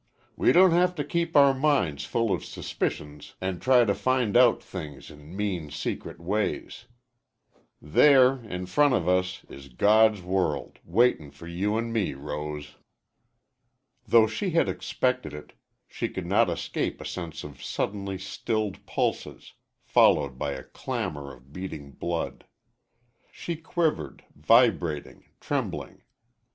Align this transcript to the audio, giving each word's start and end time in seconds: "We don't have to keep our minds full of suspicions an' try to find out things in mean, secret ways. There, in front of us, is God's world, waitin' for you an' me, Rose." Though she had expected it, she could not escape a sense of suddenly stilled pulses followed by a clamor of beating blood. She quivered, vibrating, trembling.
"We 0.35 0.51
don't 0.51 0.71
have 0.71 0.95
to 0.95 1.03
keep 1.03 1.35
our 1.37 1.53
minds 1.53 2.05
full 2.05 2.31
of 2.33 2.43
suspicions 2.43 3.35
an' 3.39 3.59
try 3.59 3.85
to 3.85 3.93
find 3.93 4.35
out 4.35 4.63
things 4.63 5.11
in 5.11 5.37
mean, 5.37 5.69
secret 5.69 6.19
ways. 6.19 6.85
There, 7.79 8.43
in 8.45 8.65
front 8.65 8.95
of 8.95 9.07
us, 9.07 9.45
is 9.47 9.69
God's 9.69 10.23
world, 10.23 10.79
waitin' 10.83 11.29
for 11.29 11.47
you 11.47 11.77
an' 11.77 11.93
me, 11.93 12.15
Rose." 12.15 12.77
Though 14.07 14.25
she 14.25 14.49
had 14.49 14.67
expected 14.67 15.35
it, 15.35 15.53
she 15.87 16.09
could 16.09 16.25
not 16.25 16.49
escape 16.49 16.99
a 16.99 17.05
sense 17.05 17.43
of 17.43 17.61
suddenly 17.63 18.17
stilled 18.17 18.83
pulses 18.87 19.53
followed 19.83 20.39
by 20.39 20.53
a 20.53 20.63
clamor 20.63 21.31
of 21.31 21.53
beating 21.53 21.91
blood. 21.91 22.45
She 23.31 23.55
quivered, 23.55 24.23
vibrating, 24.35 25.25
trembling. 25.39 26.01